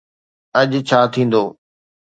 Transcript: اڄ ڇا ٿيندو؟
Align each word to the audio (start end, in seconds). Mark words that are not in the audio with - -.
اڄ 0.59 0.71
ڇا 0.87 0.99
ٿيندو؟ 1.13 1.43